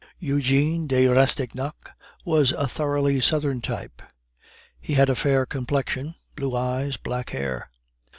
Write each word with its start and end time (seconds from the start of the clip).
Eugene 0.17 0.87
de 0.87 1.05
Rastignac 1.05 1.91
was 2.25 2.51
a 2.53 2.65
thoroughly 2.67 3.19
southern 3.19 3.61
type; 3.61 4.01
he 4.79 4.95
had 4.95 5.11
a 5.11 5.15
fair 5.15 5.45
complexion, 5.45 6.15
blue 6.35 6.55
eyes, 6.55 6.97
black 6.97 7.29
hair. 7.29 7.69